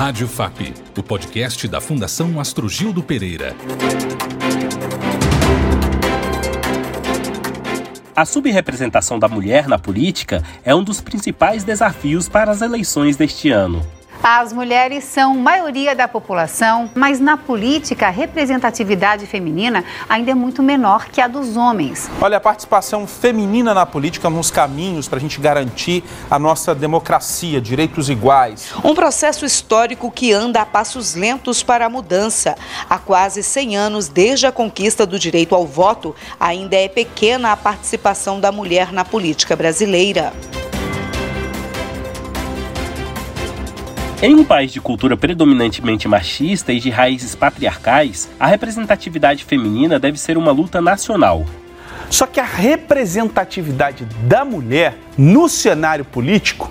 Rádio 0.00 0.26
FAP, 0.26 0.72
o 0.96 1.02
podcast 1.02 1.68
da 1.68 1.78
Fundação 1.78 2.40
Astrogildo 2.40 3.02
Pereira. 3.02 3.54
A 8.16 8.24
subrepresentação 8.24 9.18
da 9.18 9.28
mulher 9.28 9.68
na 9.68 9.78
política 9.78 10.42
é 10.64 10.74
um 10.74 10.82
dos 10.82 11.02
principais 11.02 11.64
desafios 11.64 12.30
para 12.30 12.50
as 12.50 12.62
eleições 12.62 13.14
deste 13.14 13.50
ano. 13.50 13.86
As 14.22 14.52
mulheres 14.52 15.04
são 15.04 15.34
maioria 15.34 15.96
da 15.96 16.06
população, 16.06 16.90
mas 16.94 17.18
na 17.18 17.38
política 17.38 18.08
a 18.08 18.10
representatividade 18.10 19.24
feminina 19.24 19.82
ainda 20.06 20.30
é 20.30 20.34
muito 20.34 20.62
menor 20.62 21.06
que 21.06 21.22
a 21.22 21.26
dos 21.26 21.56
homens. 21.56 22.10
Olha, 22.20 22.36
a 22.36 22.40
participação 22.40 23.06
feminina 23.06 23.72
na 23.72 23.86
política 23.86 24.28
é 24.28 24.30
nos 24.30 24.50
caminhos 24.50 25.08
para 25.08 25.16
a 25.16 25.20
gente 25.20 25.40
garantir 25.40 26.04
a 26.30 26.38
nossa 26.38 26.74
democracia, 26.74 27.62
direitos 27.62 28.10
iguais. 28.10 28.74
Um 28.84 28.94
processo 28.94 29.46
histórico 29.46 30.10
que 30.10 30.34
anda 30.34 30.60
a 30.60 30.66
passos 30.66 31.14
lentos 31.14 31.62
para 31.62 31.86
a 31.86 31.88
mudança. 31.88 32.56
Há 32.90 32.98
quase 32.98 33.42
100 33.42 33.76
anos, 33.78 34.08
desde 34.08 34.46
a 34.46 34.52
conquista 34.52 35.06
do 35.06 35.18
direito 35.18 35.54
ao 35.54 35.66
voto, 35.66 36.14
ainda 36.38 36.76
é 36.76 36.88
pequena 36.88 37.52
a 37.52 37.56
participação 37.56 38.38
da 38.38 38.52
mulher 38.52 38.92
na 38.92 39.02
política 39.02 39.56
brasileira. 39.56 40.30
Em 44.22 44.34
um 44.34 44.44
país 44.44 44.70
de 44.70 44.82
cultura 44.82 45.16
predominantemente 45.16 46.06
machista 46.06 46.74
e 46.74 46.78
de 46.78 46.90
raízes 46.90 47.34
patriarcais, 47.34 48.28
a 48.38 48.46
representatividade 48.46 49.46
feminina 49.46 49.98
deve 49.98 50.20
ser 50.20 50.36
uma 50.36 50.52
luta 50.52 50.78
nacional. 50.78 51.46
Só 52.10 52.26
que 52.26 52.38
a 52.38 52.44
representatividade 52.44 54.06
da 54.24 54.44
mulher 54.44 54.98
no 55.16 55.48
cenário 55.48 56.04
político 56.04 56.70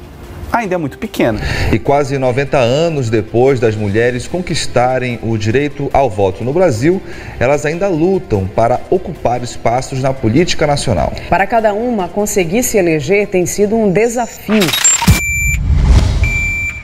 ainda 0.52 0.76
é 0.76 0.78
muito 0.78 1.00
pequena. 1.00 1.40
E 1.74 1.80
quase 1.80 2.20
90 2.20 2.56
anos 2.56 3.10
depois 3.10 3.60
das 3.60 3.76
mulheres 3.76 4.28
conquistarem 4.28 5.18
o 5.24 5.36
direito 5.36 5.90
ao 5.92 6.08
voto 6.08 6.44
no 6.44 6.54
Brasil, 6.54 7.02
elas 7.40 7.66
ainda 7.66 7.88
lutam 7.88 8.46
para 8.46 8.80
ocupar 8.92 9.42
espaços 9.42 10.04
na 10.04 10.14
política 10.14 10.68
nacional. 10.68 11.12
Para 11.28 11.48
cada 11.48 11.74
uma, 11.74 12.08
conseguir 12.08 12.62
se 12.62 12.78
eleger 12.78 13.28
tem 13.28 13.48
sido 13.48 13.76
um 13.76 13.92
desafio. 13.92 14.68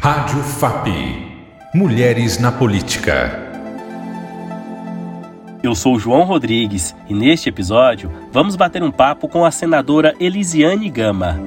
Rádio 0.05 0.43
FAP. 0.43 0.87
Mulheres 1.73 2.37
na 2.37 2.51
Política. 2.51 3.43
Eu 5.63 5.73
sou 5.73 5.97
João 5.97 6.25
Rodrigues 6.25 6.95
e 7.09 7.13
neste 7.15 7.49
episódio 7.49 8.11
vamos 8.31 8.55
bater 8.55 8.83
um 8.83 8.91
papo 8.91 9.27
com 9.27 9.43
a 9.43 9.49
senadora 9.49 10.13
Elisiane 10.19 10.91
Gama. 10.91 11.39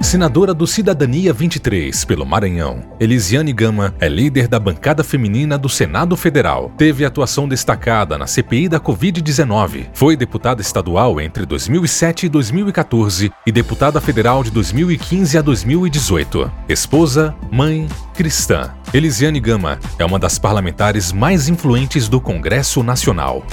Senadora 0.00 0.54
do 0.54 0.66
Cidadania 0.66 1.30
23 1.30 2.06
pelo 2.06 2.24
Maranhão, 2.24 2.82
Elisiane 2.98 3.52
Gama 3.52 3.94
é 4.00 4.08
líder 4.08 4.48
da 4.48 4.58
bancada 4.58 5.04
feminina 5.04 5.58
do 5.58 5.68
Senado 5.68 6.16
Federal. 6.16 6.72
Teve 6.76 7.04
atuação 7.04 7.46
destacada 7.46 8.16
na 8.16 8.26
CPI 8.26 8.70
da 8.70 8.80
Covid-19. 8.80 9.90
Foi 9.92 10.16
deputada 10.16 10.62
estadual 10.62 11.20
entre 11.20 11.44
2007 11.44 12.26
e 12.26 12.28
2014 12.30 13.30
e 13.46 13.52
deputada 13.52 14.00
federal 14.00 14.42
de 14.42 14.50
2015 14.50 15.36
a 15.36 15.42
2018. 15.42 16.50
Esposa, 16.66 17.34
mãe, 17.52 17.86
cristã. 18.14 18.72
Elisiane 18.94 19.38
Gama 19.38 19.78
é 19.98 20.04
uma 20.04 20.18
das 20.18 20.38
parlamentares 20.38 21.12
mais 21.12 21.46
influentes 21.46 22.08
do 22.08 22.20
Congresso 22.20 22.82
Nacional. 22.82 23.44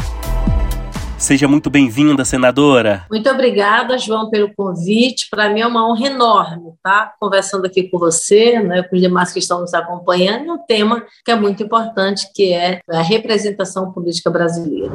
Seja 1.17 1.47
muito 1.47 1.67
bem-vinda, 1.67 2.23
senadora. 2.23 3.07
Muito 3.09 3.27
obrigada, 3.27 3.97
João, 3.97 4.29
pelo 4.29 4.53
convite. 4.55 5.27
Para 5.31 5.49
mim 5.49 5.61
é 5.61 5.67
uma 5.67 5.89
honra 5.89 6.05
enorme 6.05 6.69
estar 6.75 7.07
tá? 7.07 7.13
conversando 7.19 7.65
aqui 7.65 7.89
com 7.89 7.97
você, 7.97 8.59
né, 8.59 8.83
com 8.83 8.95
os 8.95 9.01
demais 9.01 9.33
que 9.33 9.39
estão 9.39 9.59
nos 9.59 9.73
acompanhando, 9.73 10.53
um 10.53 10.59
tema 10.59 11.03
que 11.25 11.31
é 11.31 11.35
muito 11.35 11.63
importante, 11.63 12.27
que 12.35 12.53
é 12.53 12.81
a 12.87 13.01
representação 13.01 13.91
política 13.91 14.29
brasileira. 14.29 14.91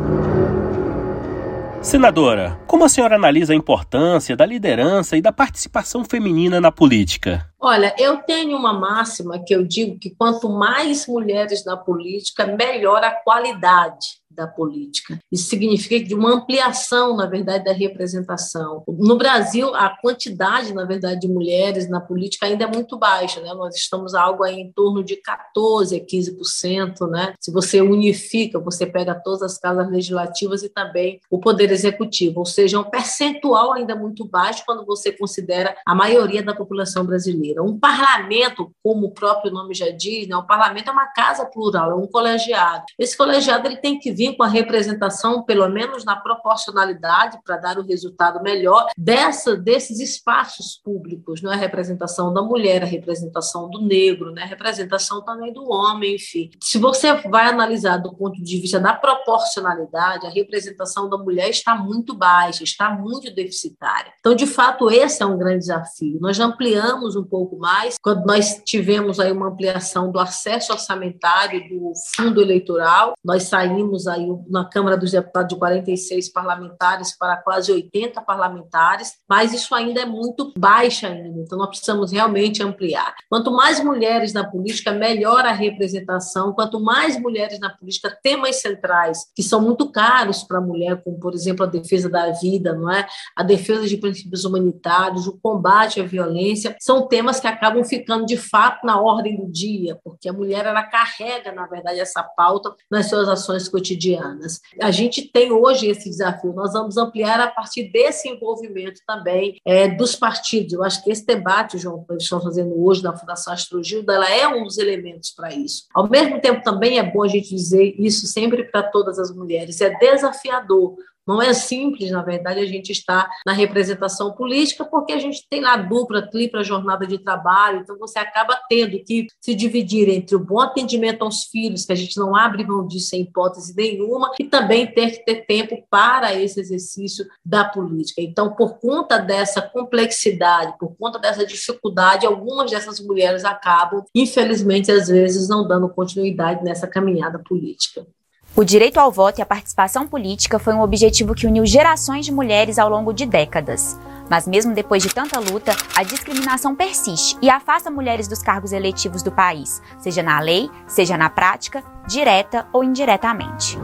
Senadora, 1.82 2.56
como 2.68 2.84
a 2.84 2.88
senhora 2.88 3.16
analisa 3.16 3.52
a 3.52 3.56
importância 3.56 4.36
da 4.36 4.46
liderança 4.46 5.16
e 5.16 5.20
da 5.20 5.32
participação 5.32 6.04
feminina 6.04 6.60
na 6.60 6.70
política? 6.70 7.44
Olha, 7.60 7.92
eu 7.98 8.18
tenho 8.18 8.56
uma 8.56 8.72
máxima 8.72 9.42
que 9.44 9.52
eu 9.52 9.64
digo 9.66 9.98
que 9.98 10.14
quanto 10.16 10.48
mais 10.48 11.08
mulheres 11.08 11.64
na 11.64 11.76
política, 11.76 12.46
melhor 12.46 13.02
a 13.02 13.10
qualidade 13.10 14.21
da 14.34 14.46
política. 14.46 15.18
Isso 15.30 15.48
significa 15.48 16.02
de 16.02 16.14
uma 16.14 16.34
ampliação, 16.34 17.16
na 17.16 17.26
verdade, 17.26 17.64
da 17.64 17.72
representação. 17.72 18.82
No 18.88 19.16
Brasil, 19.16 19.74
a 19.74 19.90
quantidade, 19.90 20.72
na 20.72 20.84
verdade, 20.84 21.20
de 21.20 21.28
mulheres 21.28 21.88
na 21.88 22.00
política 22.00 22.46
ainda 22.46 22.64
é 22.64 22.66
muito 22.66 22.98
baixa, 22.98 23.40
né? 23.40 23.52
Nós 23.54 23.76
estamos 23.76 24.14
algo 24.14 24.42
aí 24.42 24.56
em 24.56 24.72
torno 24.72 25.02
de 25.02 25.16
14 25.16 25.96
a 25.96 26.00
15%, 26.00 27.08
né? 27.08 27.34
Se 27.40 27.52
você 27.52 27.80
unifica, 27.80 28.58
você 28.58 28.86
pega 28.86 29.14
todas 29.14 29.42
as 29.42 29.58
casas 29.58 29.90
legislativas 29.90 30.62
e 30.62 30.68
também 30.68 31.20
o 31.30 31.38
poder 31.38 31.70
executivo, 31.70 32.40
ou 32.40 32.46
seja, 32.46 32.76
é 32.76 32.80
um 32.80 32.90
percentual 32.90 33.72
ainda 33.72 33.94
muito 33.94 34.24
baixo 34.24 34.62
quando 34.66 34.84
você 34.84 35.12
considera 35.12 35.76
a 35.86 35.94
maioria 35.94 36.42
da 36.42 36.54
população 36.54 37.04
brasileira. 37.04 37.62
Um 37.62 37.78
parlamento, 37.78 38.72
como 38.82 39.06
o 39.06 39.10
próprio 39.10 39.52
nome 39.52 39.74
já 39.74 39.90
diz, 39.90 40.28
né? 40.28 40.36
O 40.36 40.46
parlamento 40.46 40.88
é 40.88 40.92
uma 40.92 41.06
casa 41.06 41.44
plural, 41.46 41.90
é 41.90 41.94
um 41.94 42.06
colegiado. 42.06 42.84
Esse 42.98 43.16
colegiado 43.16 43.66
ele 43.66 43.76
tem 43.76 43.98
que 43.98 44.12
vir 44.12 44.21
vir 44.22 44.36
com 44.36 44.44
a 44.44 44.48
representação, 44.48 45.42
pelo 45.42 45.68
menos 45.68 46.04
na 46.04 46.14
proporcionalidade, 46.14 47.38
para 47.44 47.56
dar 47.56 47.78
o 47.78 47.82
resultado 47.82 48.40
melhor 48.40 48.86
dessa, 48.96 49.56
desses 49.56 49.98
espaços 49.98 50.80
públicos, 50.82 51.42
não 51.42 51.52
é 51.52 51.56
a 51.56 51.58
representação 51.58 52.32
da 52.32 52.40
mulher, 52.40 52.82
a 52.82 52.86
representação 52.86 53.68
do 53.68 53.80
negro, 53.82 54.30
né? 54.30 54.42
a 54.42 54.46
representação 54.46 55.22
também 55.24 55.52
do 55.52 55.68
homem, 55.68 56.14
enfim. 56.14 56.50
Se 56.62 56.78
você 56.78 57.12
vai 57.28 57.46
analisar 57.46 57.96
do 57.96 58.14
ponto 58.14 58.40
de 58.42 58.60
vista 58.60 58.78
da 58.78 58.92
proporcionalidade, 58.92 60.26
a 60.26 60.30
representação 60.30 61.08
da 61.10 61.18
mulher 61.18 61.50
está 61.50 61.74
muito 61.74 62.14
baixa, 62.14 62.62
está 62.62 62.90
muito 62.90 63.34
deficitária. 63.34 64.12
Então, 64.20 64.34
de 64.34 64.46
fato, 64.46 64.88
esse 64.90 65.22
é 65.22 65.26
um 65.26 65.38
grande 65.38 65.60
desafio. 65.60 66.18
Nós 66.20 66.38
ampliamos 66.38 67.16
um 67.16 67.24
pouco 67.24 67.56
mais 67.56 67.96
quando 68.00 68.24
nós 68.24 68.62
tivemos 68.64 69.18
aí 69.18 69.32
uma 69.32 69.48
ampliação 69.48 70.12
do 70.12 70.20
acesso 70.20 70.72
orçamentário 70.72 71.68
do 71.68 71.92
fundo 72.14 72.40
eleitoral, 72.40 73.14
nós 73.24 73.44
saímos 73.44 74.06
aí 74.12 74.26
na 74.48 74.64
Câmara 74.64 74.96
dos 74.96 75.12
Deputados 75.12 75.48
de 75.48 75.58
46 75.58 76.30
parlamentares 76.30 77.16
para 77.16 77.36
quase 77.36 77.72
80 77.72 78.20
parlamentares, 78.22 79.14
mas 79.28 79.52
isso 79.52 79.74
ainda 79.74 80.00
é 80.00 80.06
muito 80.06 80.52
baixo 80.56 81.06
ainda, 81.06 81.40
então 81.40 81.58
nós 81.58 81.68
precisamos 81.68 82.12
realmente 82.12 82.62
ampliar. 82.62 83.14
Quanto 83.28 83.50
mais 83.50 83.82
mulheres 83.82 84.32
na 84.32 84.44
política, 84.44 84.92
melhor 84.92 85.44
a 85.44 85.52
representação, 85.52 86.52
quanto 86.52 86.80
mais 86.80 87.18
mulheres 87.18 87.58
na 87.58 87.70
política, 87.70 88.16
temas 88.22 88.56
centrais 88.56 89.26
que 89.34 89.42
são 89.42 89.60
muito 89.60 89.90
caros 89.90 90.42
para 90.42 90.58
a 90.58 90.60
mulher, 90.60 91.02
como 91.02 91.18
por 91.18 91.34
exemplo 91.34 91.64
a 91.64 91.68
defesa 91.68 92.08
da 92.08 92.30
vida, 92.32 92.72
não 92.74 92.90
é? 92.90 93.06
A 93.36 93.42
defesa 93.42 93.86
de 93.86 93.96
princípios 93.96 94.44
humanitários, 94.44 95.26
o 95.26 95.38
combate 95.40 96.00
à 96.00 96.04
violência, 96.04 96.76
são 96.80 97.06
temas 97.06 97.40
que 97.40 97.46
acabam 97.46 97.84
ficando 97.84 98.26
de 98.26 98.36
fato 98.36 98.86
na 98.86 99.00
ordem 99.00 99.36
do 99.36 99.50
dia, 99.50 99.98
porque 100.04 100.28
a 100.28 100.32
mulher 100.32 100.66
ela 100.66 100.82
carrega, 100.82 101.52
na 101.52 101.66
verdade, 101.66 102.00
essa 102.00 102.22
pauta 102.22 102.74
nas 102.90 103.08
suas 103.08 103.28
ações 103.28 103.68
cotidianas 103.68 104.01
cotidianas. 104.02 104.60
A 104.80 104.90
gente 104.90 105.22
tem 105.22 105.52
hoje 105.52 105.86
esse 105.86 106.10
desafio, 106.10 106.52
nós 106.52 106.72
vamos 106.72 106.96
ampliar 106.96 107.40
a 107.40 107.48
partir 107.48 107.84
desse 107.84 108.28
envolvimento 108.28 109.00
também 109.06 109.60
é, 109.64 109.88
dos 109.88 110.16
partidos. 110.16 110.72
Eu 110.72 110.82
acho 110.82 111.02
que 111.04 111.10
esse 111.10 111.24
debate, 111.24 111.78
João, 111.78 112.04
que 112.04 112.14
estão 112.16 112.40
fazendo 112.40 112.82
hoje 112.82 113.02
na 113.02 113.16
Fundação 113.16 113.52
Astrogilda, 113.52 114.14
ela 114.14 114.30
é 114.30 114.48
um 114.48 114.64
dos 114.64 114.78
elementos 114.78 115.30
para 115.30 115.54
isso. 115.54 115.84
Ao 115.94 116.08
mesmo 116.08 116.40
tempo, 116.40 116.62
também 116.62 116.98
é 116.98 117.02
bom 117.02 117.22
a 117.22 117.28
gente 117.28 117.54
dizer 117.54 117.94
isso 117.98 118.26
sempre 118.26 118.64
para 118.64 118.82
todas 118.82 119.18
as 119.18 119.34
mulheres, 119.34 119.80
é 119.80 119.90
desafiador, 119.90 120.96
não 121.26 121.40
é 121.40 121.52
simples, 121.54 122.10
na 122.10 122.22
verdade, 122.22 122.60
a 122.60 122.66
gente 122.66 122.90
estar 122.90 123.28
na 123.46 123.52
representação 123.52 124.32
política, 124.32 124.84
porque 124.84 125.12
a 125.12 125.18
gente 125.18 125.46
tem 125.48 125.60
lá 125.60 125.76
dupla, 125.76 126.28
tripla 126.28 126.64
jornada 126.64 127.06
de 127.06 127.18
trabalho, 127.18 127.80
então 127.80 127.96
você 127.98 128.18
acaba 128.18 128.58
tendo 128.68 128.98
que 129.04 129.26
se 129.40 129.54
dividir 129.54 130.08
entre 130.08 130.34
o 130.34 130.40
bom 130.40 130.60
atendimento 130.60 131.22
aos 131.22 131.44
filhos, 131.44 131.84
que 131.84 131.92
a 131.92 131.96
gente 131.96 132.16
não 132.16 132.34
abre 132.34 132.66
mão 132.66 132.86
disso 132.86 133.08
sem 133.08 133.22
hipótese 133.22 133.74
nenhuma, 133.76 134.32
e 134.38 134.44
também 134.44 134.86
ter 134.86 135.10
que 135.12 135.24
ter 135.24 135.46
tempo 135.46 135.84
para 135.88 136.34
esse 136.34 136.60
exercício 136.60 137.24
da 137.44 137.64
política. 137.64 138.20
Então, 138.20 138.54
por 138.54 138.78
conta 138.78 139.18
dessa 139.18 139.62
complexidade, 139.62 140.76
por 140.78 140.96
conta 140.96 141.18
dessa 141.18 141.46
dificuldade, 141.46 142.26
algumas 142.26 142.70
dessas 142.70 143.00
mulheres 143.00 143.44
acabam, 143.44 144.04
infelizmente, 144.14 144.90
às 144.90 145.08
vezes, 145.08 145.48
não 145.48 145.66
dando 145.66 145.88
continuidade 145.88 146.64
nessa 146.64 146.86
caminhada 146.86 147.38
política. 147.38 148.06
O 148.54 148.64
direito 148.64 148.98
ao 148.98 149.10
voto 149.10 149.38
e 149.38 149.42
a 149.42 149.46
participação 149.46 150.06
política 150.06 150.58
foi 150.58 150.74
um 150.74 150.82
objetivo 150.82 151.34
que 151.34 151.46
uniu 151.46 151.64
gerações 151.64 152.26
de 152.26 152.30
mulheres 152.30 152.78
ao 152.78 152.86
longo 152.86 153.10
de 153.10 153.24
décadas. 153.24 153.98
Mas 154.28 154.46
mesmo 154.46 154.74
depois 154.74 155.02
de 155.02 155.08
tanta 155.08 155.40
luta, 155.40 155.74
a 155.96 156.02
discriminação 156.02 156.76
persiste 156.76 157.34
e 157.40 157.48
afasta 157.48 157.90
mulheres 157.90 158.28
dos 158.28 158.42
cargos 158.42 158.72
eletivos 158.72 159.22
do 159.22 159.32
país, 159.32 159.80
seja 159.98 160.22
na 160.22 160.38
lei, 160.38 160.70
seja 160.86 161.16
na 161.16 161.30
prática, 161.30 161.82
direta 162.06 162.66
ou 162.74 162.84
indiretamente. 162.84 163.78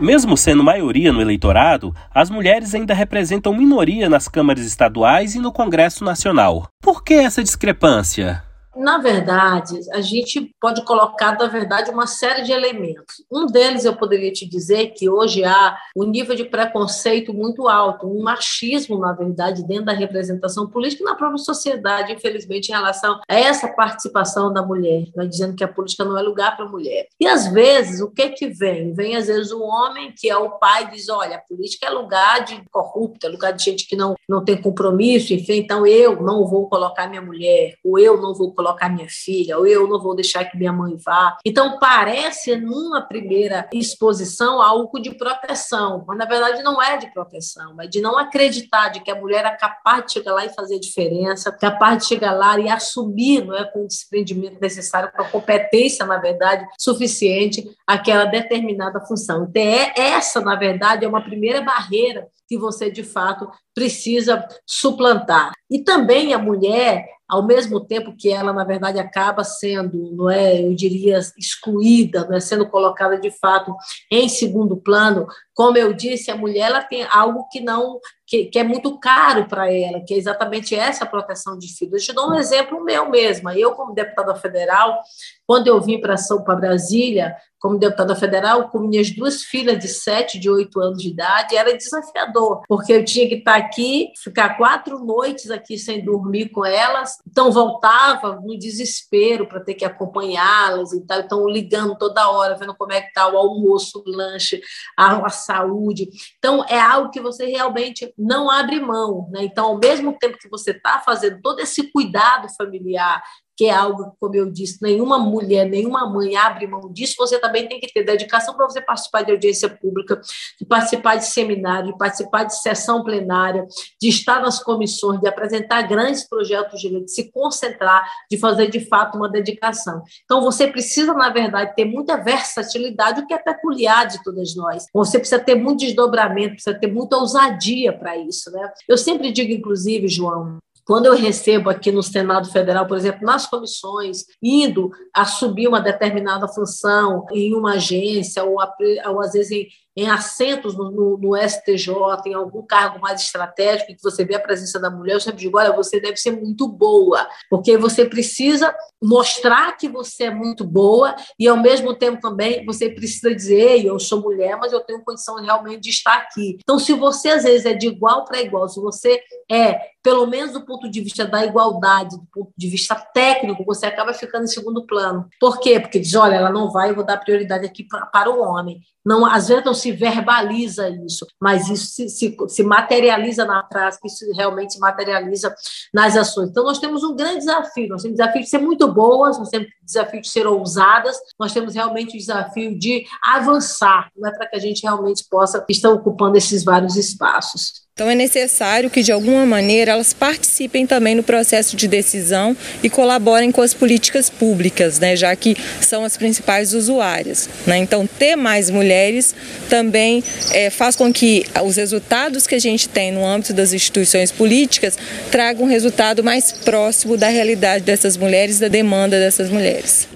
Mesmo 0.00 0.36
sendo 0.36 0.64
maioria 0.64 1.12
no 1.12 1.20
eleitorado, 1.20 1.94
as 2.12 2.28
mulheres 2.28 2.74
ainda 2.74 2.92
representam 2.92 3.54
minoria 3.54 4.08
nas 4.08 4.26
câmaras 4.26 4.66
estaduais 4.66 5.36
e 5.36 5.38
no 5.38 5.52
Congresso 5.52 6.02
Nacional. 6.02 6.66
Por 6.82 7.04
que 7.04 7.14
essa 7.14 7.40
discrepância? 7.40 8.42
Na 8.74 8.96
verdade, 8.96 9.80
a 9.92 10.00
gente 10.00 10.54
pode 10.58 10.82
colocar, 10.84 11.36
na 11.38 11.46
verdade, 11.46 11.90
uma 11.90 12.06
série 12.06 12.42
de 12.42 12.52
elementos. 12.52 13.22
Um 13.30 13.44
deles 13.44 13.84
eu 13.84 13.94
poderia 13.94 14.32
te 14.32 14.48
dizer 14.48 14.92
que 14.92 15.10
hoje 15.10 15.44
há 15.44 15.76
um 15.94 16.04
nível 16.04 16.34
de 16.34 16.44
preconceito 16.44 17.34
muito 17.34 17.68
alto, 17.68 18.06
um 18.06 18.22
machismo, 18.22 18.98
na 18.98 19.12
verdade, 19.12 19.66
dentro 19.66 19.84
da 19.84 19.92
representação 19.92 20.66
política 20.66 21.02
e 21.02 21.04
na 21.04 21.14
própria 21.14 21.38
sociedade, 21.38 22.12
infelizmente, 22.14 22.70
em 22.70 22.72
relação 22.72 23.20
a 23.28 23.34
essa 23.34 23.68
participação 23.68 24.50
da 24.50 24.62
mulher, 24.62 25.04
né, 25.14 25.26
dizendo 25.26 25.54
que 25.54 25.64
a 25.64 25.68
política 25.68 26.04
não 26.04 26.18
é 26.18 26.22
lugar 26.22 26.56
para 26.56 26.64
a 26.64 26.68
mulher. 26.68 27.08
E 27.20 27.26
às 27.26 27.48
vezes, 27.48 28.00
o 28.00 28.10
que 28.10 28.30
que 28.30 28.48
vem? 28.48 28.94
Vem 28.94 29.16
às 29.16 29.26
vezes 29.26 29.52
um 29.52 29.62
homem 29.62 30.14
que 30.16 30.30
é 30.30 30.36
o 30.36 30.50
pai 30.50 30.90
diz, 30.90 31.10
olha, 31.10 31.36
a 31.36 31.40
política 31.40 31.88
é 31.88 31.90
lugar 31.90 32.42
de 32.44 32.62
corrupta, 32.70 33.26
é 33.26 33.30
lugar 33.30 33.52
de 33.52 33.62
gente 33.62 33.86
que 33.86 33.96
não, 33.96 34.14
não 34.26 34.42
tem 34.42 34.56
compromisso, 34.56 35.34
enfim, 35.34 35.58
então 35.58 35.86
eu 35.86 36.22
não 36.22 36.46
vou 36.46 36.68
colocar 36.70 37.06
minha 37.06 37.20
mulher, 37.20 37.74
ou 37.84 37.98
eu 37.98 38.16
não 38.16 38.32
vou 38.32 38.48
colocar 38.48 38.61
colocar 38.62 38.88
minha 38.88 39.08
filha, 39.10 39.58
ou 39.58 39.66
eu 39.66 39.88
não 39.88 40.00
vou 40.00 40.14
deixar 40.14 40.44
que 40.44 40.56
minha 40.56 40.72
mãe 40.72 40.96
vá. 41.04 41.36
Então, 41.44 41.78
parece, 41.80 42.56
numa 42.56 43.02
primeira 43.02 43.68
exposição, 43.72 44.62
algo 44.62 45.00
de 45.00 45.10
proteção, 45.14 46.04
mas 46.06 46.16
na 46.16 46.24
verdade 46.24 46.62
não 46.62 46.80
é 46.80 46.96
de 46.96 47.12
proteção, 47.12 47.80
é 47.80 47.86
de 47.88 48.00
não 48.00 48.16
acreditar 48.16 48.88
de 48.90 49.00
que 49.00 49.10
a 49.10 49.20
mulher 49.20 49.44
é 49.44 49.50
capaz 49.50 50.06
de 50.06 50.12
chegar 50.12 50.32
lá 50.32 50.44
e 50.46 50.54
fazer 50.54 50.78
diferença, 50.78 51.50
capaz 51.50 51.98
de 51.98 52.06
chegar 52.06 52.32
lá 52.32 52.58
e 52.58 52.68
assumir, 52.68 53.44
não 53.44 53.56
é, 53.56 53.64
com 53.64 53.84
o 53.84 53.88
desprendimento 53.88 54.60
necessário, 54.60 55.10
com 55.12 55.22
a 55.22 55.28
competência, 55.28 56.06
na 56.06 56.18
verdade, 56.18 56.64
suficiente, 56.78 57.68
aquela 57.86 58.26
determinada 58.26 59.00
função. 59.00 59.46
Então, 59.48 59.62
é, 59.62 59.92
essa, 59.96 60.40
na 60.40 60.54
verdade, 60.54 61.04
é 61.04 61.08
uma 61.08 61.22
primeira 61.22 61.60
barreira 61.60 62.28
que 62.48 62.58
você, 62.58 62.90
de 62.90 63.02
fato, 63.02 63.50
precisa 63.74 64.46
suplantar. 64.66 65.52
E 65.70 65.82
também 65.82 66.34
a 66.34 66.38
mulher, 66.38 67.06
ao 67.32 67.42
mesmo 67.42 67.80
tempo 67.80 68.14
que 68.14 68.30
ela, 68.30 68.52
na 68.52 68.62
verdade, 68.62 68.98
acaba 68.98 69.42
sendo, 69.42 70.12
não 70.14 70.28
é, 70.28 70.62
eu 70.62 70.74
diria, 70.74 71.18
excluída, 71.38 72.26
não 72.28 72.36
é, 72.36 72.40
sendo 72.40 72.68
colocada, 72.68 73.18
de 73.18 73.30
fato, 73.30 73.74
em 74.10 74.28
segundo 74.28 74.76
plano, 74.76 75.26
como 75.54 75.76
eu 75.76 75.92
disse, 75.92 76.30
a 76.30 76.36
mulher 76.36 76.70
ela 76.70 76.82
tem 76.82 77.06
algo 77.10 77.46
que 77.50 77.60
não 77.60 78.00
que, 78.32 78.46
que 78.46 78.58
é 78.58 78.64
muito 78.64 78.98
caro 78.98 79.46
para 79.46 79.70
ela, 79.70 80.00
que 80.00 80.14
é 80.14 80.16
exatamente 80.16 80.74
essa 80.74 81.04
proteção 81.04 81.58
de 81.58 81.68
filhos. 81.76 82.00
Eu 82.00 82.06
te 82.06 82.12
dou 82.14 82.30
um 82.30 82.34
exemplo 82.34 82.82
meu 82.82 83.10
mesma. 83.10 83.54
Eu, 83.54 83.72
como 83.72 83.92
deputada 83.92 84.34
federal, 84.34 84.98
quando 85.46 85.66
eu 85.66 85.78
vim 85.82 86.00
para 86.00 86.16
São 86.16 86.42
para 86.42 86.56
Brasília, 86.56 87.36
como 87.62 87.78
deputada 87.78 88.16
federal, 88.16 88.70
com 88.70 88.80
minhas 88.80 89.10
duas 89.10 89.42
filhas 89.42 89.78
de 89.78 89.86
7 89.86 90.38
de 90.38 90.50
8 90.50 90.80
anos 90.80 91.02
de 91.02 91.10
idade, 91.10 91.56
era 91.56 91.76
desafiador, 91.76 92.62
porque 92.66 92.92
eu 92.92 93.04
tinha 93.04 93.28
que 93.28 93.36
estar 93.36 93.54
aqui, 93.54 94.12
ficar 94.20 94.56
quatro 94.56 94.98
noites 94.98 95.48
aqui 95.48 95.78
sem 95.78 96.04
dormir 96.04 96.48
com 96.48 96.64
elas, 96.64 97.18
então 97.24 97.52
voltava 97.52 98.40
no 98.42 98.58
desespero 98.58 99.46
para 99.46 99.60
ter 99.60 99.74
que 99.74 99.84
acompanhá-las 99.84 100.92
e 100.92 101.06
tal, 101.06 101.20
então 101.20 101.48
ligando 101.48 101.96
toda 101.96 102.30
hora, 102.30 102.56
vendo 102.56 102.74
como 102.74 102.92
é 102.92 103.00
que 103.00 103.08
está 103.08 103.28
o 103.28 103.36
almoço, 103.36 104.02
o 104.04 104.10
lanche, 104.10 104.60
a, 104.96 105.24
a 105.24 105.30
saúde. 105.44 106.08
Então, 106.38 106.64
é 106.68 106.80
algo 106.80 107.10
que 107.10 107.20
você 107.20 107.46
realmente 107.46 108.12
não 108.16 108.50
abre 108.50 108.80
mão. 108.80 109.28
Né? 109.30 109.44
Então, 109.44 109.66
ao 109.66 109.78
mesmo 109.78 110.16
tempo 110.18 110.38
que 110.38 110.48
você 110.48 110.70
está 110.72 111.00
fazendo 111.00 111.40
todo 111.42 111.60
esse 111.60 111.90
cuidado 111.92 112.48
familiar, 112.56 113.22
que 113.56 113.66
é 113.66 113.70
algo, 113.70 114.16
como 114.18 114.34
eu 114.34 114.50
disse, 114.50 114.78
nenhuma 114.82 115.18
mulher, 115.18 115.68
nenhuma 115.68 116.08
mãe 116.08 116.36
abre 116.36 116.66
mão 116.66 116.92
disso, 116.92 117.16
você 117.18 117.38
também 117.38 117.68
tem 117.68 117.78
que 117.78 117.92
ter 117.92 118.04
dedicação 118.04 118.54
para 118.54 118.66
você 118.66 118.80
participar 118.80 119.22
de 119.22 119.32
audiência 119.32 119.68
pública, 119.68 120.20
de 120.58 120.66
participar 120.66 121.16
de 121.16 121.26
seminário, 121.26 121.92
de 121.92 121.98
participar 121.98 122.44
de 122.44 122.60
sessão 122.60 123.04
plenária, 123.04 123.66
de 124.00 124.08
estar 124.08 124.40
nas 124.40 124.62
comissões, 124.62 125.20
de 125.20 125.28
apresentar 125.28 125.82
grandes 125.82 126.28
projetos 126.28 126.80
de 126.80 126.88
lei, 126.88 127.04
de 127.04 127.12
se 127.12 127.30
concentrar, 127.30 128.06
de 128.30 128.38
fazer 128.38 128.68
de 128.68 128.80
fato 128.80 129.16
uma 129.16 129.28
dedicação. 129.28 130.02
Então, 130.24 130.40
você 130.42 130.66
precisa, 130.66 131.12
na 131.14 131.30
verdade, 131.30 131.74
ter 131.74 131.84
muita 131.84 132.16
versatilidade, 132.16 133.20
o 133.20 133.26
que 133.26 133.34
é 133.34 133.38
peculiar 133.38 134.06
de 134.06 134.22
todas 134.22 134.54
nós. 134.56 134.86
Você 134.92 135.18
precisa 135.18 135.40
ter 135.40 135.54
muito 135.54 135.80
desdobramento, 135.80 136.54
precisa 136.54 136.78
ter 136.78 136.86
muita 136.86 137.16
ousadia 137.16 137.92
para 137.92 138.16
isso. 138.16 138.50
Né? 138.50 138.72
Eu 138.88 138.96
sempre 138.96 139.30
digo, 139.30 139.52
inclusive, 139.52 140.08
João, 140.08 140.58
quando 140.84 141.06
eu 141.06 141.14
recebo 141.14 141.70
aqui 141.70 141.92
no 141.92 142.02
Senado 142.02 142.50
Federal, 142.50 142.86
por 142.86 142.96
exemplo, 142.96 143.24
nas 143.24 143.46
comissões, 143.46 144.24
indo 144.42 144.90
assumir 145.14 145.68
uma 145.68 145.80
determinada 145.80 146.48
função 146.48 147.24
em 147.32 147.54
uma 147.54 147.74
agência, 147.74 148.42
ou, 148.42 148.56
ou 148.56 149.20
às 149.20 149.32
vezes 149.32 149.50
em, 149.50 149.68
em 149.96 150.08
assentos 150.08 150.76
no, 150.76 150.90
no, 150.90 151.18
no, 151.18 151.36
STJ, 151.36 151.92
em 152.26 152.34
algum 152.34 152.62
cargo 152.62 153.00
mais 153.00 153.20
estratégico, 153.20 153.94
que 153.94 154.02
você 154.02 154.24
vê 154.24 154.34
a 154.34 154.40
presença 154.40 154.80
da 154.80 154.90
mulher, 154.90 155.14
eu 155.14 155.20
sempre 155.20 155.40
digo: 155.40 155.58
olha, 155.58 155.72
você 155.72 156.00
deve 156.00 156.16
ser 156.16 156.32
muito 156.32 156.66
boa, 156.66 157.28
porque 157.50 157.76
você 157.76 158.04
precisa 158.04 158.74
mostrar 159.02 159.76
que 159.76 159.88
você 159.88 160.24
é 160.24 160.30
muito 160.30 160.64
boa 160.64 161.14
e, 161.38 161.46
ao 161.46 161.56
mesmo 161.56 161.94
tempo, 161.94 162.20
também 162.20 162.64
você 162.64 162.88
precisa 162.88 163.34
dizer: 163.34 163.84
eu 163.84 163.98
sou 163.98 164.20
mulher, 164.20 164.56
mas 164.56 164.72
eu 164.72 164.80
tenho 164.80 165.04
condição 165.04 165.36
realmente 165.36 165.82
de 165.82 165.90
estar 165.90 166.16
aqui. 166.16 166.58
Então, 166.62 166.78
se 166.78 166.94
você, 166.94 167.30
às 167.30 167.42
vezes, 167.44 167.66
é 167.66 167.74
de 167.74 167.88
igual 167.88 168.24
para 168.24 168.40
igual, 168.40 168.68
se 168.68 168.80
você 168.80 169.20
é, 169.50 169.78
pelo 170.02 170.26
menos 170.26 170.52
do 170.52 170.64
ponto 170.64 170.90
de 170.90 171.00
vista 171.00 171.26
da 171.26 171.44
igualdade, 171.44 172.16
do 172.16 172.26
ponto 172.32 172.52
de 172.56 172.68
vista 172.68 172.94
técnico, 172.94 173.64
você 173.64 173.86
acaba 173.86 174.14
ficando 174.14 174.44
em 174.44 174.48
segundo 174.48 174.86
plano. 174.86 175.28
Por 175.38 175.60
quê? 175.60 175.78
Porque 175.78 176.00
diz: 176.00 176.14
olha, 176.14 176.36
ela 176.36 176.50
não 176.50 176.70
vai, 176.70 176.90
eu 176.90 176.94
vou 176.94 177.04
dar 177.04 177.18
prioridade 177.18 177.66
aqui 177.66 177.84
pra, 177.84 178.06
para 178.06 178.30
o 178.30 178.40
homem. 178.40 178.80
Não, 179.04 179.26
às 179.26 179.48
vezes 179.48 179.64
não 179.64 179.74
se 179.82 179.92
verbaliza 179.92 180.88
isso, 180.88 181.26
mas 181.40 181.68
isso 181.68 181.86
se, 181.86 182.08
se, 182.08 182.36
se, 182.48 182.62
materializa 182.62 183.44
na 183.44 183.62
prática, 183.62 184.06
isso 184.06 184.24
realmente 184.34 184.74
se 184.74 184.78
materializa 184.78 185.54
nas 185.92 186.16
ações. 186.16 186.50
Então, 186.50 186.64
nós 186.64 186.78
temos 186.78 187.02
um 187.02 187.14
grande 187.14 187.38
desafio, 187.38 187.88
nós 187.88 188.02
temos 188.02 188.14
o 188.14 188.18
desafio 188.18 188.42
de 188.42 188.48
ser 188.48 188.58
muito 188.58 188.92
boas, 188.92 189.38
nós 189.38 189.48
temos 189.48 189.68
o 189.68 189.84
desafio 189.84 190.20
de 190.20 190.28
ser 190.28 190.46
ousadas, 190.46 191.16
nós 191.38 191.52
temos 191.52 191.74
realmente 191.74 192.14
o 192.14 192.18
desafio 192.18 192.78
de 192.78 193.04
avançar, 193.22 194.10
não 194.16 194.28
é 194.28 194.32
para 194.32 194.48
que 194.48 194.56
a 194.56 194.60
gente 194.60 194.82
realmente 194.82 195.24
possa 195.28 195.64
estar 195.68 195.90
ocupando 195.90 196.36
esses 196.36 196.64
vários 196.64 196.96
espaços. 196.96 197.82
Então 197.94 198.08
é 198.08 198.14
necessário 198.14 198.88
que, 198.88 199.02
de 199.02 199.12
alguma 199.12 199.44
maneira, 199.44 199.92
elas 199.92 200.14
participem 200.14 200.86
também 200.86 201.14
no 201.14 201.22
processo 201.22 201.76
de 201.76 201.86
decisão 201.86 202.56
e 202.82 202.88
colaborem 202.88 203.52
com 203.52 203.60
as 203.60 203.74
políticas 203.74 204.30
públicas, 204.30 204.98
né, 204.98 205.14
já 205.14 205.36
que 205.36 205.54
são 205.78 206.02
as 206.02 206.16
principais 206.16 206.72
usuárias. 206.72 207.50
Né? 207.66 207.76
Então, 207.76 208.06
ter 208.06 208.34
mais 208.34 208.70
mulheres 208.70 209.34
também 209.68 210.24
é, 210.52 210.70
faz 210.70 210.96
com 210.96 211.12
que 211.12 211.44
os 211.62 211.76
resultados 211.76 212.46
que 212.46 212.54
a 212.54 212.58
gente 212.58 212.88
tem 212.88 213.12
no 213.12 213.26
âmbito 213.26 213.52
das 213.52 213.74
instituições 213.74 214.32
políticas 214.32 214.96
tragam 215.30 215.66
um 215.66 215.68
resultado 215.68 216.24
mais 216.24 216.50
próximo 216.50 217.18
da 217.18 217.28
realidade 217.28 217.84
dessas 217.84 218.16
mulheres, 218.16 218.58
da 218.58 218.68
demanda 218.68 219.18
dessas 219.18 219.50
mulheres. 219.50 220.08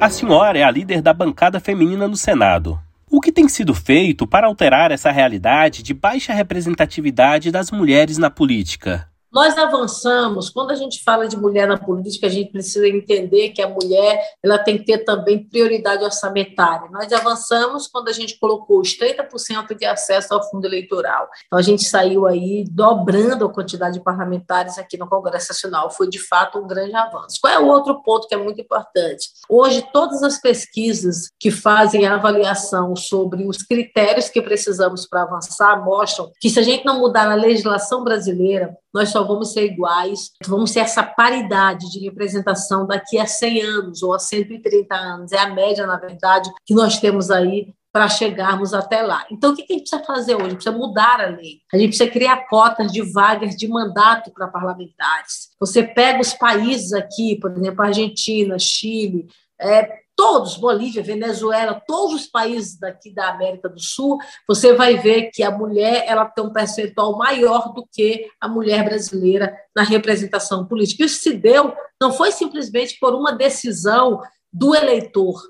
A 0.00 0.10
senhora 0.10 0.58
é 0.58 0.64
a 0.64 0.70
líder 0.72 1.00
da 1.00 1.12
bancada 1.14 1.60
feminina 1.60 2.08
no 2.08 2.16
Senado. 2.16 2.89
O 3.12 3.20
que 3.20 3.32
tem 3.32 3.48
sido 3.48 3.74
feito 3.74 4.24
para 4.24 4.46
alterar 4.46 4.92
essa 4.92 5.10
realidade 5.10 5.82
de 5.82 5.92
baixa 5.92 6.32
representatividade 6.32 7.50
das 7.50 7.72
mulheres 7.72 8.18
na 8.18 8.30
política? 8.30 9.09
Nós 9.32 9.56
avançamos, 9.56 10.50
quando 10.50 10.72
a 10.72 10.74
gente 10.74 11.04
fala 11.04 11.28
de 11.28 11.36
mulher 11.36 11.68
na 11.68 11.78
política, 11.78 12.26
a 12.26 12.30
gente 12.30 12.50
precisa 12.50 12.88
entender 12.88 13.50
que 13.50 13.62
a 13.62 13.68
mulher 13.68 14.20
ela 14.42 14.58
tem 14.58 14.76
que 14.76 14.84
ter 14.84 14.98
também 15.04 15.48
prioridade 15.48 16.02
orçamentária. 16.02 16.90
Nós 16.90 17.12
avançamos 17.12 17.86
quando 17.86 18.08
a 18.08 18.12
gente 18.12 18.38
colocou 18.40 18.80
os 18.80 18.98
30% 18.98 19.76
de 19.76 19.84
acesso 19.84 20.34
ao 20.34 20.42
fundo 20.50 20.66
eleitoral. 20.66 21.28
Então, 21.46 21.58
a 21.58 21.62
gente 21.62 21.84
saiu 21.84 22.26
aí 22.26 22.64
dobrando 22.68 23.44
a 23.44 23.52
quantidade 23.52 23.98
de 23.98 24.04
parlamentares 24.04 24.78
aqui 24.78 24.98
no 24.98 25.08
Congresso 25.08 25.52
Nacional. 25.52 25.90
Foi, 25.92 26.08
de 26.08 26.18
fato, 26.18 26.58
um 26.58 26.66
grande 26.66 26.96
avanço. 26.96 27.38
Qual 27.40 27.52
é 27.52 27.58
o 27.58 27.68
outro 27.68 28.02
ponto 28.02 28.26
que 28.26 28.34
é 28.34 28.38
muito 28.38 28.60
importante? 28.60 29.28
Hoje, 29.48 29.86
todas 29.92 30.24
as 30.24 30.40
pesquisas 30.40 31.30
que 31.38 31.52
fazem 31.52 32.04
a 32.04 32.14
avaliação 32.14 32.96
sobre 32.96 33.46
os 33.46 33.58
critérios 33.58 34.28
que 34.28 34.42
precisamos 34.42 35.06
para 35.06 35.22
avançar 35.22 35.84
mostram 35.84 36.32
que, 36.40 36.50
se 36.50 36.58
a 36.58 36.62
gente 36.62 36.84
não 36.84 36.98
mudar 36.98 37.30
a 37.30 37.34
legislação 37.34 38.02
brasileira, 38.02 38.76
nós 38.92 39.10
só 39.10 39.24
vamos 39.24 39.52
ser 39.52 39.64
iguais, 39.64 40.30
vamos 40.46 40.72
ter 40.72 40.80
essa 40.80 41.02
paridade 41.02 41.90
de 41.90 42.00
representação 42.00 42.86
daqui 42.86 43.18
a 43.18 43.26
100 43.26 43.62
anos 43.62 44.02
ou 44.02 44.14
a 44.14 44.18
130 44.18 44.94
anos. 44.94 45.32
É 45.32 45.38
a 45.38 45.54
média, 45.54 45.86
na 45.86 45.96
verdade, 45.96 46.50
que 46.64 46.74
nós 46.74 46.98
temos 46.98 47.30
aí 47.30 47.72
para 47.92 48.08
chegarmos 48.08 48.72
até 48.72 49.02
lá. 49.02 49.26
Então, 49.30 49.52
o 49.52 49.56
que 49.56 49.62
a 49.62 49.72
gente 49.72 49.88
precisa 49.88 50.04
fazer 50.04 50.36
hoje? 50.36 50.54
Precisa 50.54 50.76
mudar 50.76 51.20
a 51.20 51.26
lei. 51.26 51.60
A 51.72 51.76
gente 51.76 51.88
precisa 51.88 52.10
criar 52.10 52.46
cotas 52.48 52.92
de 52.92 53.02
vagas 53.02 53.56
de 53.56 53.66
mandato 53.68 54.30
para 54.30 54.48
parlamentares. 54.48 55.50
Você 55.58 55.82
pega 55.82 56.20
os 56.20 56.32
países 56.32 56.92
aqui, 56.92 57.36
por 57.40 57.50
exemplo, 57.50 57.82
Argentina, 57.82 58.58
Chile, 58.58 59.26
é, 59.60 60.00
todos, 60.20 60.58
Bolívia, 60.58 61.02
Venezuela, 61.02 61.82
todos 61.86 62.14
os 62.14 62.26
países 62.26 62.78
daqui 62.78 63.10
da 63.10 63.30
América 63.30 63.70
do 63.70 63.80
Sul, 63.80 64.18
você 64.46 64.74
vai 64.74 64.98
ver 64.98 65.30
que 65.30 65.42
a 65.42 65.50
mulher 65.50 66.04
ela 66.06 66.26
tem 66.26 66.44
um 66.44 66.52
percentual 66.52 67.16
maior 67.16 67.72
do 67.72 67.88
que 67.90 68.28
a 68.38 68.46
mulher 68.46 68.84
brasileira 68.84 69.56
na 69.74 69.82
representação 69.82 70.66
política. 70.66 71.06
Isso 71.06 71.22
se 71.22 71.32
deu, 71.32 71.72
não 71.98 72.12
foi 72.12 72.32
simplesmente 72.32 72.98
por 73.00 73.14
uma 73.14 73.32
decisão 73.32 74.20
do 74.52 74.74
eleitor, 74.74 75.40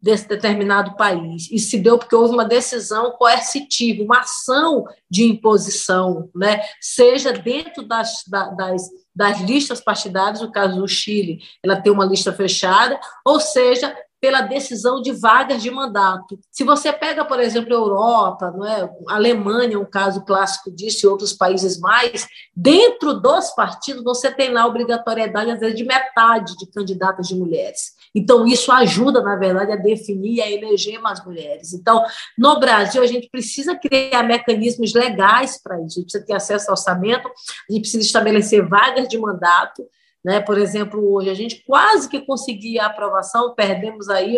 desse 0.00 0.28
determinado 0.28 0.96
país. 0.96 1.48
E 1.50 1.58
se 1.58 1.76
deu 1.78 1.98
porque 1.98 2.14
houve 2.14 2.32
uma 2.32 2.44
decisão 2.44 3.10
coercitiva, 3.10 4.04
uma 4.04 4.20
ação 4.20 4.84
de 5.10 5.24
imposição, 5.24 6.30
né? 6.34 6.62
seja 6.80 7.32
dentro 7.32 7.82
das, 7.82 8.22
das, 8.26 8.88
das 9.14 9.40
listas 9.40 9.80
partidárias, 9.80 10.40
no 10.40 10.52
caso 10.52 10.80
do 10.80 10.88
Chile, 10.88 11.40
ela 11.62 11.80
tem 11.80 11.92
uma 11.92 12.06
lista 12.06 12.32
fechada, 12.32 12.98
ou 13.24 13.38
seja, 13.40 13.94
pela 14.20 14.42
decisão 14.42 15.00
de 15.00 15.12
vagas 15.12 15.62
de 15.62 15.70
mandato. 15.70 16.38
Se 16.50 16.62
você 16.62 16.92
pega, 16.92 17.24
por 17.24 17.40
exemplo, 17.40 17.72
a 17.72 17.78
Europa, 17.78 18.50
não 18.50 18.66
é? 18.66 18.90
a 19.08 19.14
Alemanha 19.14 19.74
é 19.74 19.78
um 19.78 19.84
caso 19.84 20.24
clássico 20.24 20.70
disso, 20.70 21.06
e 21.06 21.08
outros 21.08 21.32
países 21.32 21.80
mais, 21.80 22.26
dentro 22.54 23.14
dos 23.14 23.50
partidos 23.52 24.04
você 24.04 24.30
tem 24.30 24.52
lá 24.52 24.66
obrigatoriedade, 24.66 25.50
às 25.50 25.60
vezes, 25.60 25.76
de 25.76 25.84
metade 25.84 26.56
de 26.58 26.70
candidatas 26.70 27.28
de 27.28 27.34
mulheres. 27.34 27.98
Então, 28.14 28.46
isso 28.46 28.70
ajuda, 28.72 29.22
na 29.22 29.36
verdade, 29.36 29.72
a 29.72 29.76
definir 29.76 30.34
e 30.34 30.42
a 30.42 30.50
eleger 30.50 31.00
mais 31.00 31.24
mulheres. 31.24 31.72
Então, 31.72 32.04
no 32.36 32.58
Brasil, 32.58 33.02
a 33.02 33.06
gente 33.06 33.28
precisa 33.30 33.76
criar 33.76 34.22
mecanismos 34.22 34.92
legais 34.92 35.60
para 35.62 35.76
isso, 35.76 35.98
a 35.98 36.00
gente 36.00 36.04
precisa 36.04 36.26
ter 36.26 36.34
acesso 36.34 36.66
ao 36.68 36.72
orçamento, 36.72 37.26
a 37.28 37.72
gente 37.72 37.82
precisa 37.82 38.04
estabelecer 38.04 38.68
vagas 38.68 39.08
de 39.08 39.16
mandato, 39.16 39.86
né? 40.24 40.40
Por 40.40 40.58
exemplo, 40.58 41.12
hoje 41.12 41.30
a 41.30 41.34
gente 41.34 41.64
quase 41.66 42.08
que 42.08 42.20
conseguia 42.20 42.84
a 42.84 42.86
aprovação, 42.86 43.54
perdemos 43.54 44.08
aí 44.08 44.36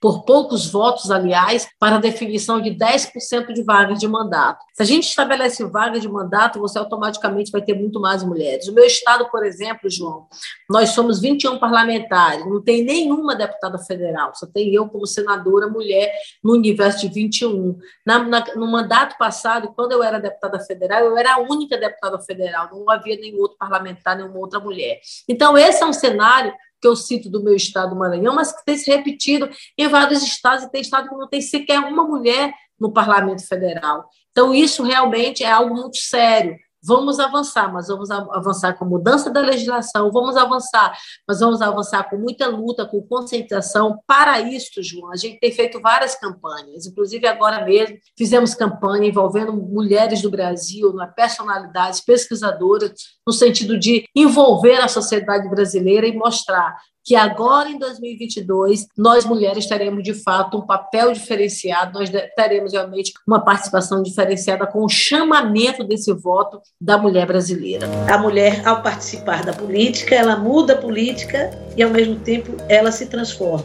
por 0.00 0.24
poucos 0.24 0.70
votos, 0.70 1.10
aliás, 1.10 1.68
para 1.78 1.96
a 1.96 2.00
definição 2.00 2.60
de 2.60 2.70
10% 2.70 3.52
de 3.52 3.62
vagas 3.62 3.98
de 3.98 4.06
mandato. 4.06 4.64
Se 4.74 4.82
a 4.82 4.86
gente 4.86 5.08
estabelece 5.08 5.64
vaga 5.64 5.98
de 5.98 6.08
mandato, 6.08 6.60
você 6.60 6.78
automaticamente 6.78 7.50
vai 7.50 7.60
ter 7.60 7.74
muito 7.74 8.00
mais 8.00 8.22
mulheres. 8.22 8.68
O 8.68 8.72
meu 8.72 8.84
estado, 8.84 9.28
por 9.30 9.44
exemplo, 9.44 9.90
João, 9.90 10.28
nós 10.70 10.90
somos 10.90 11.20
21 11.20 11.58
parlamentares, 11.58 12.46
não 12.46 12.62
tem 12.62 12.84
nenhuma 12.84 13.34
deputada 13.34 13.78
federal, 13.78 14.32
só 14.34 14.46
tem 14.46 14.72
eu 14.72 14.88
como 14.88 15.06
senadora 15.06 15.68
mulher 15.68 16.12
no 16.44 16.52
universo 16.52 17.00
de 17.00 17.12
21. 17.12 17.76
Na, 18.06 18.20
na, 18.20 18.44
no 18.54 18.68
mandato 18.68 19.18
passado, 19.18 19.72
quando 19.74 19.92
eu 19.92 20.02
era 20.02 20.20
deputada 20.20 20.60
federal, 20.60 21.02
eu 21.04 21.18
era 21.18 21.34
a 21.34 21.38
única 21.38 21.76
deputada 21.76 22.20
federal, 22.20 22.68
não 22.70 22.88
havia 22.88 23.16
nenhum 23.16 23.40
outro 23.40 23.58
parlamentar, 23.58 24.16
nenhuma 24.16 24.38
outra 24.38 24.60
mulher. 24.60 25.00
Então, 25.28 25.58
esse 25.58 25.82
é 25.82 25.86
um 25.86 25.92
cenário 25.92 26.52
que 26.80 26.88
eu 26.88 26.94
cito 26.96 27.28
do 27.28 27.42
meu 27.42 27.54
estado, 27.54 27.90
do 27.90 27.96
Maranhão, 27.96 28.34
mas 28.34 28.52
que 28.52 28.64
tem 28.64 28.76
se 28.76 28.90
repetido 28.90 29.48
em 29.76 29.88
vários 29.88 30.22
estados, 30.22 30.64
e 30.64 30.70
tem 30.70 30.80
estado 30.80 31.08
que 31.08 31.16
não 31.16 31.28
tem 31.28 31.40
sequer 31.40 31.80
uma 31.80 32.04
mulher 32.04 32.52
no 32.78 32.92
parlamento 32.92 33.46
federal. 33.46 34.08
Então, 34.30 34.54
isso 34.54 34.82
realmente 34.82 35.42
é 35.42 35.50
algo 35.50 35.74
muito 35.74 35.96
sério. 35.96 36.56
Vamos 36.82 37.18
avançar, 37.18 37.72
mas 37.72 37.88
vamos 37.88 38.10
avançar 38.10 38.74
com 38.74 38.84
mudança 38.84 39.30
da 39.30 39.40
legislação, 39.40 40.10
vamos 40.12 40.36
avançar, 40.36 40.96
mas 41.26 41.40
vamos 41.40 41.60
avançar 41.60 42.08
com 42.08 42.16
muita 42.16 42.46
luta, 42.46 42.86
com 42.86 43.02
concentração. 43.02 43.98
Para 44.06 44.40
isso, 44.40 44.82
João, 44.82 45.10
a 45.10 45.16
gente 45.16 45.40
tem 45.40 45.50
feito 45.50 45.80
várias 45.80 46.14
campanhas, 46.14 46.86
inclusive 46.86 47.26
agora 47.26 47.64
mesmo 47.64 47.96
fizemos 48.16 48.54
campanha 48.54 49.08
envolvendo 49.08 49.52
mulheres 49.52 50.22
do 50.22 50.30
Brasil, 50.30 50.92
na 50.92 51.06
personalidades 51.06 52.00
pesquisadoras, 52.00 52.92
no 53.26 53.32
sentido 53.32 53.78
de 53.78 54.04
envolver 54.14 54.76
a 54.76 54.88
sociedade 54.88 55.48
brasileira 55.48 56.06
e 56.06 56.16
mostrar 56.16 56.76
que 57.08 57.16
agora 57.16 57.70
em 57.70 57.78
2022 57.78 58.86
nós 58.94 59.24
mulheres 59.24 59.64
teremos 59.64 60.02
de 60.02 60.12
fato 60.12 60.58
um 60.58 60.66
papel 60.66 61.10
diferenciado, 61.10 61.98
nós 61.98 62.10
teremos 62.36 62.74
realmente 62.74 63.14
uma 63.26 63.40
participação 63.40 64.02
diferenciada 64.02 64.66
com 64.66 64.84
o 64.84 64.90
chamamento 64.90 65.82
desse 65.82 66.12
voto 66.12 66.60
da 66.78 66.98
mulher 66.98 67.26
brasileira. 67.26 67.88
A 68.12 68.18
mulher, 68.18 68.60
ao 68.68 68.82
participar 68.82 69.42
da 69.42 69.54
política, 69.54 70.14
ela 70.14 70.36
muda 70.36 70.74
a 70.74 70.76
política 70.76 71.50
e 71.74 71.82
ao 71.82 71.88
mesmo 71.88 72.16
tempo 72.16 72.54
ela 72.68 72.92
se 72.92 73.06
transforma 73.06 73.64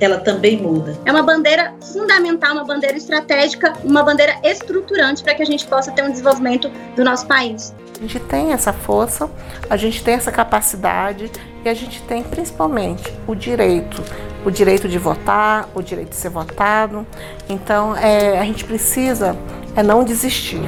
ela 0.00 0.18
também 0.18 0.56
muda. 0.56 0.96
É 1.04 1.10
uma 1.10 1.24
bandeira 1.24 1.74
fundamental, 1.92 2.52
uma 2.52 2.64
bandeira 2.64 2.96
estratégica, 2.96 3.72
uma 3.82 4.04
bandeira 4.04 4.38
estruturante 4.44 5.24
para 5.24 5.34
que 5.34 5.42
a 5.42 5.44
gente 5.44 5.66
possa 5.66 5.90
ter 5.90 6.04
um 6.04 6.10
desenvolvimento 6.12 6.70
do 6.94 7.02
nosso 7.02 7.26
país. 7.26 7.74
A 7.98 8.00
gente 8.00 8.20
tem 8.20 8.52
essa 8.52 8.72
força, 8.72 9.28
a 9.68 9.76
gente 9.76 10.04
tem 10.04 10.14
essa 10.14 10.30
capacidade 10.30 11.28
e 11.64 11.68
a 11.68 11.74
gente 11.74 12.00
tem 12.02 12.22
principalmente 12.22 13.12
o 13.26 13.34
direito, 13.34 14.00
o 14.46 14.52
direito 14.52 14.88
de 14.88 14.96
votar, 14.98 15.68
o 15.74 15.82
direito 15.82 16.10
de 16.10 16.14
ser 16.14 16.28
votado. 16.28 17.04
Então, 17.48 17.96
é, 17.96 18.38
a 18.38 18.44
gente 18.44 18.64
precisa 18.64 19.36
é 19.74 19.82
não 19.82 20.04
desistir. 20.04 20.60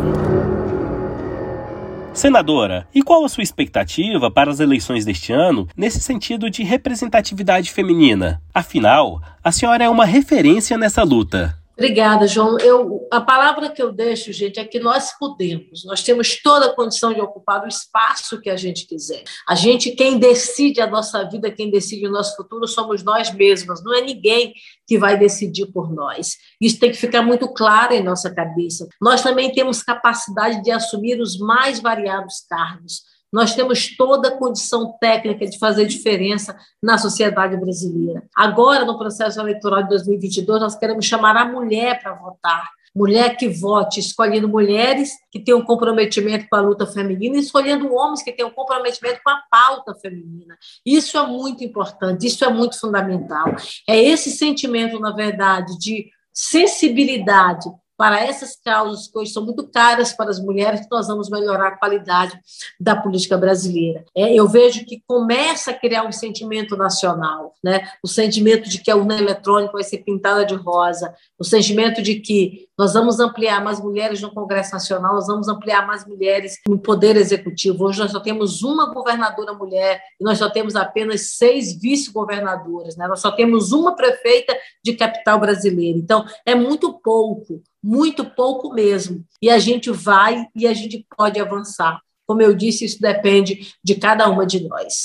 Senadora, 2.12 2.88
e 2.92 3.00
qual 3.00 3.24
a 3.24 3.28
sua 3.28 3.44
expectativa 3.44 4.28
para 4.28 4.50
as 4.50 4.58
eleições 4.58 5.04
deste 5.04 5.32
ano 5.32 5.68
nesse 5.76 6.00
sentido 6.00 6.50
de 6.50 6.64
representatividade 6.64 7.70
feminina? 7.70 8.42
Afinal, 8.52 9.22
a 9.42 9.52
senhora 9.52 9.84
é 9.84 9.88
uma 9.88 10.04
referência 10.04 10.76
nessa 10.76 11.04
luta. 11.04 11.59
Obrigada, 11.80 12.28
João. 12.28 12.58
Eu, 12.58 13.08
a 13.10 13.22
palavra 13.22 13.70
que 13.70 13.80
eu 13.80 13.90
deixo, 13.90 14.30
gente, 14.34 14.60
é 14.60 14.66
que 14.66 14.78
nós 14.78 15.18
podemos, 15.18 15.82
nós 15.86 16.02
temos 16.02 16.38
toda 16.42 16.66
a 16.66 16.74
condição 16.74 17.14
de 17.14 17.22
ocupar 17.22 17.64
o 17.64 17.66
espaço 17.66 18.38
que 18.38 18.50
a 18.50 18.56
gente 18.56 18.86
quiser. 18.86 19.24
A 19.48 19.54
gente, 19.54 19.92
quem 19.92 20.18
decide 20.18 20.82
a 20.82 20.86
nossa 20.86 21.26
vida, 21.26 21.50
quem 21.50 21.70
decide 21.70 22.06
o 22.06 22.10
nosso 22.10 22.36
futuro, 22.36 22.68
somos 22.68 23.02
nós 23.02 23.32
mesmos, 23.32 23.82
não 23.82 23.94
é 23.94 24.02
ninguém 24.02 24.52
que 24.86 24.98
vai 24.98 25.18
decidir 25.18 25.68
por 25.72 25.90
nós. 25.90 26.36
Isso 26.60 26.78
tem 26.78 26.90
que 26.90 26.98
ficar 26.98 27.22
muito 27.22 27.48
claro 27.48 27.94
em 27.94 28.02
nossa 28.02 28.30
cabeça. 28.30 28.86
Nós 29.00 29.22
também 29.22 29.50
temos 29.50 29.82
capacidade 29.82 30.62
de 30.62 30.70
assumir 30.70 31.18
os 31.18 31.38
mais 31.38 31.80
variados 31.80 32.44
cargos. 32.46 33.04
Nós 33.32 33.54
temos 33.54 33.96
toda 33.96 34.28
a 34.28 34.36
condição 34.36 34.96
técnica 35.00 35.46
de 35.46 35.58
fazer 35.58 35.86
diferença 35.86 36.56
na 36.82 36.98
sociedade 36.98 37.56
brasileira. 37.56 38.24
Agora, 38.36 38.84
no 38.84 38.98
processo 38.98 39.40
eleitoral 39.40 39.82
de 39.84 39.90
2022, 39.90 40.60
nós 40.60 40.76
queremos 40.76 41.04
chamar 41.04 41.36
a 41.36 41.44
mulher 41.44 42.02
para 42.02 42.14
votar. 42.14 42.68
Mulher 42.94 43.36
que 43.36 43.48
vote, 43.48 44.00
escolhendo 44.00 44.48
mulheres 44.48 45.12
que 45.30 45.38
tenham 45.38 45.60
um 45.60 45.64
comprometimento 45.64 46.48
com 46.50 46.56
a 46.56 46.60
luta 46.60 46.84
feminina 46.86 47.36
e 47.36 47.40
escolhendo 47.40 47.94
homens 47.94 48.20
que 48.20 48.32
tenham 48.32 48.50
um 48.50 48.54
comprometimento 48.54 49.20
com 49.24 49.30
a 49.30 49.40
pauta 49.48 49.94
feminina. 49.94 50.58
Isso 50.84 51.16
é 51.16 51.24
muito 51.24 51.62
importante, 51.62 52.26
isso 52.26 52.44
é 52.44 52.48
muito 52.52 52.80
fundamental. 52.80 53.54
É 53.88 53.96
esse 53.96 54.30
sentimento, 54.30 54.98
na 54.98 55.12
verdade, 55.12 55.78
de 55.78 56.10
sensibilidade 56.34 57.70
para 58.00 58.18
essas 58.24 58.56
causas 58.56 59.08
que 59.08 59.18
hoje 59.18 59.30
são 59.30 59.44
muito 59.44 59.68
caras 59.68 60.10
para 60.14 60.30
as 60.30 60.40
mulheres, 60.40 60.86
nós 60.90 61.06
vamos 61.06 61.28
melhorar 61.28 61.68
a 61.68 61.76
qualidade 61.76 62.32
da 62.80 62.96
política 62.96 63.36
brasileira. 63.36 64.06
É, 64.16 64.34
eu 64.34 64.48
vejo 64.48 64.86
que 64.86 65.02
começa 65.06 65.70
a 65.70 65.74
criar 65.74 66.04
um 66.06 66.10
sentimento 66.10 66.78
nacional, 66.78 67.52
né? 67.62 67.86
o 68.02 68.08
sentimento 68.08 68.70
de 68.70 68.78
que 68.78 68.90
a 68.90 68.96
urna 68.96 69.18
eletrônica 69.18 69.74
vai 69.74 69.84
ser 69.84 69.98
pintada 69.98 70.46
de 70.46 70.54
rosa, 70.54 71.14
o 71.38 71.44
sentimento 71.44 72.00
de 72.00 72.20
que 72.20 72.69
nós 72.80 72.94
vamos 72.94 73.20
ampliar 73.20 73.62
mais 73.62 73.78
mulheres 73.78 74.22
no 74.22 74.32
Congresso 74.32 74.72
Nacional, 74.72 75.12
nós 75.12 75.26
vamos 75.26 75.48
ampliar 75.48 75.86
mais 75.86 76.06
mulheres 76.06 76.54
no 76.66 76.78
Poder 76.78 77.14
Executivo. 77.14 77.84
Hoje 77.84 77.98
nós 77.98 78.10
só 78.10 78.20
temos 78.20 78.62
uma 78.62 78.90
governadora 78.90 79.52
mulher 79.52 80.00
e 80.18 80.24
nós 80.24 80.38
só 80.38 80.48
temos 80.48 80.74
apenas 80.74 81.32
seis 81.32 81.78
vice-governadoras, 81.78 82.96
né? 82.96 83.06
nós 83.06 83.20
só 83.20 83.32
temos 83.32 83.70
uma 83.72 83.94
prefeita 83.94 84.56
de 84.82 84.94
capital 84.94 85.38
brasileira. 85.38 85.98
Então, 85.98 86.24
é 86.46 86.54
muito 86.54 86.90
pouco 86.94 87.62
muito 87.82 88.24
pouco 88.24 88.72
mesmo. 88.72 89.24
E 89.42 89.50
a 89.50 89.58
gente 89.58 89.90
vai 89.90 90.46
e 90.56 90.66
a 90.66 90.72
gente 90.72 91.06
pode 91.16 91.38
avançar. 91.38 92.00
Como 92.26 92.40
eu 92.40 92.54
disse, 92.54 92.84
isso 92.84 93.00
depende 93.00 93.74
de 93.82 93.94
cada 93.94 94.28
uma 94.28 94.46
de 94.46 94.66
nós. 94.68 95.02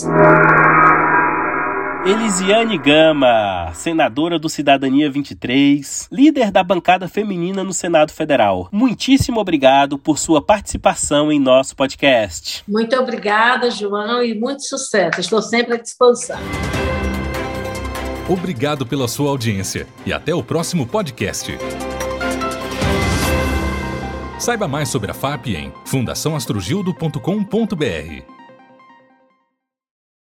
Elisiane 2.06 2.78
Gama, 2.78 3.72
senadora 3.74 4.38
do 4.38 4.48
Cidadania 4.48 5.10
23, 5.10 6.08
líder 6.12 6.52
da 6.52 6.64
bancada 6.64 7.08
feminina 7.08 7.64
no 7.64 7.74
Senado 7.74 8.14
Federal. 8.14 8.70
Muitíssimo 8.72 9.40
obrigado 9.40 9.98
por 9.98 10.20
sua 10.20 10.40
participação 10.40 11.32
em 11.32 11.40
nosso 11.40 11.76
podcast. 11.76 12.64
Muito 12.68 12.96
obrigada, 12.96 13.72
João, 13.72 14.24
e 14.24 14.40
muito 14.40 14.62
sucesso. 14.62 15.20
Estou 15.20 15.42
sempre 15.42 15.74
à 15.74 15.82
disposição. 15.82 16.38
Obrigado 18.30 18.86
pela 18.86 19.08
sua 19.08 19.32
audiência 19.32 19.88
e 20.06 20.14
até 20.14 20.36
o 20.36 20.44
próximo 20.44 20.86
podcast. 20.86 21.58
Saiba 24.40 24.68
mais 24.68 24.90
sobre 24.90 25.10
a 25.10 25.14
FAP 25.16 25.48
em 25.48 25.74
fundaçãoastrogildo.com.br. 25.86 28.35